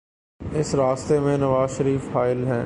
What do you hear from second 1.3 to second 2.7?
نوازشریف حائل ہیں۔